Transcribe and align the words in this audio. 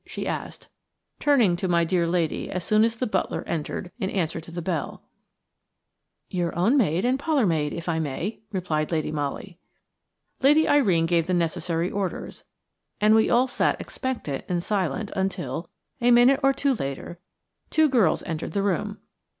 she 0.03 0.25
asked, 0.27 0.67
turning 1.19 1.55
to 1.55 1.67
my 1.67 1.83
dear 1.83 2.07
lady 2.07 2.49
as 2.49 2.63
soon 2.63 2.83
as 2.83 2.97
the 2.97 3.05
butler 3.05 3.43
entered 3.45 3.91
in 3.99 4.09
answer 4.09 4.41
to 4.41 4.49
the 4.49 4.59
bell. 4.59 5.03
"Your 6.27 6.57
own 6.57 6.75
maid 6.75 7.05
and 7.05 7.19
your 7.19 7.23
parlour 7.23 7.45
maid, 7.45 7.71
if 7.71 7.87
I 7.87 7.99
may," 7.99 8.41
replied 8.51 8.91
Lady 8.91 9.11
Molly. 9.11 9.59
Lady 10.41 10.67
Irene 10.67 11.05
gave 11.05 11.27
the 11.27 11.35
necessary 11.35 11.91
orders, 11.91 12.43
and 12.99 13.13
we 13.13 13.29
all 13.29 13.47
sat 13.47 13.79
expectant 13.79 14.43
and 14.49 14.63
silent 14.63 15.11
until, 15.15 15.69
a 16.01 16.09
minute 16.09 16.39
or 16.41 16.51
two 16.51 16.73
later, 16.73 17.19
two 17.69 17.87
girls 17.87 18.23
entered 18.23 18.53
the 18.53 18.63
room. 18.63 18.97